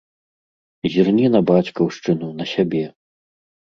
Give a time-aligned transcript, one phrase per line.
[0.95, 2.85] Зірні на бацькаўшчыну, на сябе!